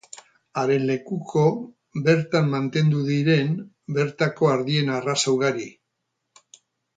[0.59, 1.43] Haren lekuko
[2.07, 3.53] bertan mantendu diren
[3.99, 5.69] bertako ardien arraza ugari.